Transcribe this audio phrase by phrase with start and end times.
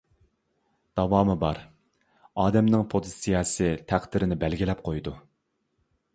[0.99, 1.59] داۋامى بار.
[2.45, 5.17] ئادەمنىڭ پوزىتسىيەسى تەقدىرىنى بەلگىلەپ قويىدۇ.